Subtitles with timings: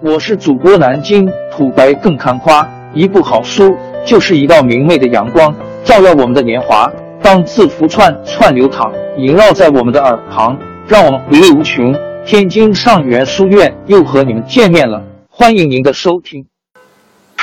[0.00, 5.54] 我是主播南京土白更看花，一部好书就是一道明媚的阳光，
[5.84, 6.90] 照耀我们的年华。
[7.22, 11.94] 当字符串串流淌，萦绕在我们的耳旁，让我们回味无穷。
[12.26, 16.46] 天津上元书院又和你们见面了，欢迎您的收听。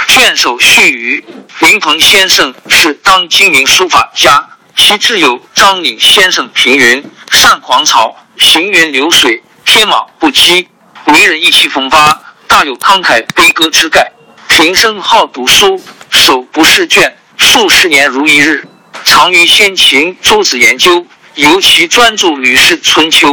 [0.07, 1.23] 卷首序语：
[1.61, 10.65] 林鹏先生是当今名书法家，其挚友张岭先生评云：善狂草，行云流水，天马不羁，
[11.13, 12.18] 为人意气风发。
[12.59, 14.11] 大有慷慨悲歌之概。
[14.49, 18.67] 平生好读书，手不释卷，数十年如一日。
[19.05, 23.29] 长于先秦诸子研究，尤其专注《吕氏春秋》。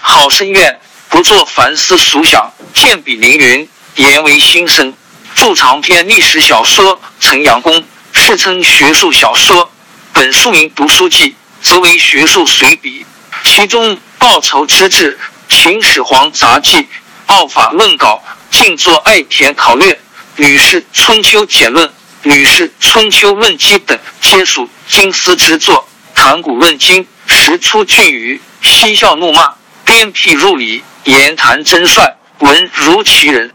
[0.00, 0.80] 好深院，
[1.10, 4.94] 不做凡思俗想，见笔凌云，言为心声。
[5.34, 7.74] 著长篇历史小说《陈阳公》，
[8.14, 9.70] 世称学术小说。
[10.14, 13.04] 本书名《读书记》，则为学术随笔。
[13.44, 15.18] 其中《报仇之志》
[15.54, 16.78] 《秦始皇杂记》
[17.26, 18.22] 《奥法论稿》。
[18.50, 19.92] 静坐爱田考略，
[20.36, 21.86] 《吕氏春秋简论》
[22.22, 25.88] 《吕氏春秋论基》等，皆属经思之作。
[26.14, 33.52] 谈古论今，时出俊语，嬉笑怒骂，鞭辟入里，言谈真率，文如其人。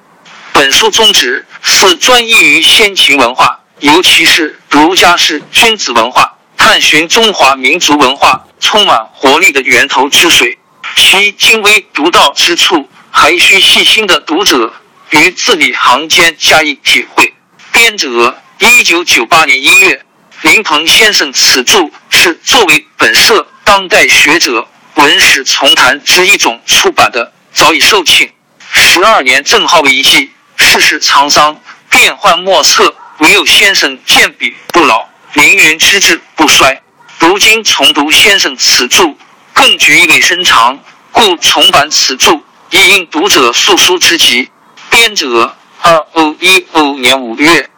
[0.54, 10.58] 本书宗旨是专一于先秦文化，尤其是儒家式君子文化，探寻中华民族文化充满活力的源头之水。
[10.96, 14.74] 其精微独到之处，还需细心的读者。
[15.12, 17.34] 于字里行间加以体会。
[17.72, 20.02] 编者：一九九八年一月。
[20.42, 28.30] 林鹏先生此著是作为本社当代学者文史丛谈之一种出版的，早已售罄。
[28.72, 36.82] 十二年正好为一季，世事沧桑，变幻莫测，唯有先生健笔不老，凌云之志不衰。
[37.18, 39.16] 如今重读先生此著，
[39.54, 40.78] 更觉意味深长，
[41.12, 42.40] 故重版此著，
[42.70, 44.50] 以应读者诉书之急。
[44.98, 45.52] 编者：
[45.82, 47.70] 二五一五年五月。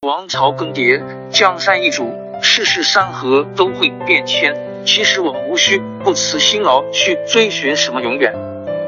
[0.00, 2.10] 王朝更迭，江山易主，
[2.40, 4.56] 世事山河都会变迁。
[4.86, 8.34] 其实我们无需不辞辛劳去追寻什么永远，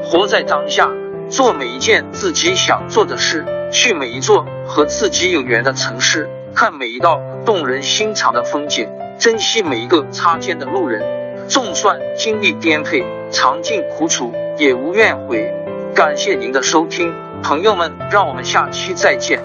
[0.03, 0.89] 活在当下，
[1.29, 8.89] 做每一件自己想做的事，去每一座和自己有缘的城市，看每一道动人心肠的风景，
[9.19, 11.03] 珍惜每一个擦肩的路人。
[11.47, 15.53] 纵算经历颠沛，尝尽苦楚，也无怨悔。
[15.93, 19.43] 感谢您的收听，朋友们，让我们下期再见。